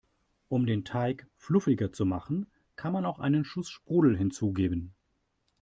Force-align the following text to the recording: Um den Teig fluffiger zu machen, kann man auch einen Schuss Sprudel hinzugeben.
Um 0.49 0.65
den 0.65 0.83
Teig 0.83 1.27
fluffiger 1.35 1.91
zu 1.91 2.07
machen, 2.07 2.47
kann 2.75 2.91
man 2.91 3.05
auch 3.05 3.19
einen 3.19 3.45
Schuss 3.45 3.69
Sprudel 3.69 4.17
hinzugeben. 4.17 4.95